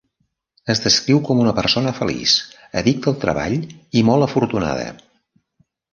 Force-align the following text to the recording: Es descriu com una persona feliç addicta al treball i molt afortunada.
Es 0.73 0.79
descriu 0.85 1.19
com 1.27 1.41
una 1.43 1.53
persona 1.59 1.93
feliç 1.99 2.35
addicta 2.81 3.11
al 3.13 3.19
treball 3.27 3.55
i 4.01 4.07
molt 4.09 4.29
afortunada. 4.29 4.89